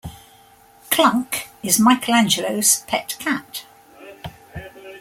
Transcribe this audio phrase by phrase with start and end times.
[0.89, 3.65] Klunk is Michelangelo's pet cat.